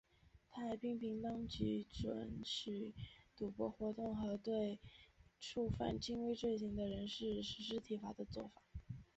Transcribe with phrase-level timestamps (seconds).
[0.49, 2.95] 他还批评当局准许
[3.37, 4.79] 赌博活动和对
[5.39, 8.63] 触犯轻微罪行的人士施行体罚的作法。